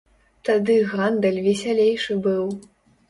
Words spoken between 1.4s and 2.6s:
весялейшы быў.